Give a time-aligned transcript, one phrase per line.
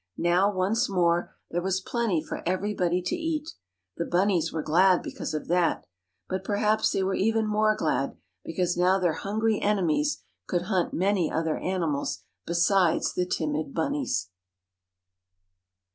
[0.17, 3.53] Now once more there was plenty for everybody to eat.
[3.97, 5.85] The bunnies were glad because of that.
[6.27, 11.31] But perhaps they were even more glad, because now their hungry enemies could hunt many
[11.31, 14.31] other animals besides the timid bunnies.